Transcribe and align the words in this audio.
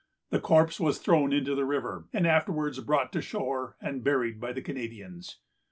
The 0.31 0.39
corpse 0.39 0.79
was 0.79 0.97
thrown 0.97 1.31
into 1.31 1.53
the 1.53 1.63
river, 1.63 2.05
and 2.11 2.25
afterwards 2.25 2.79
brought 2.79 3.13
to 3.13 3.21
shore 3.21 3.77
and 3.79 4.03
buried 4.03 4.39
by 4.41 4.51
the 4.51 4.61
Canadians. 4.63 5.37